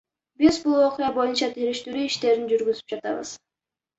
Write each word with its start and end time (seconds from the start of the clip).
Биз 0.43 0.55
бул 0.63 0.79
окуя 0.85 1.09
боюнча 1.17 1.49
териштирүү 1.57 2.07
иштерин 2.07 2.49
жүргүзүп 2.53 2.95
жатабыз. 2.95 3.35